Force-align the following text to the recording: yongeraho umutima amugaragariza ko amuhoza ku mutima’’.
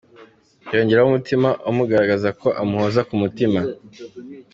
yongeraho 0.73 1.07
umutima 1.11 1.49
amugaragariza 1.69 2.29
ko 2.41 2.47
amuhoza 2.61 3.01
ku 3.07 3.13
mutima’’. 3.21 3.59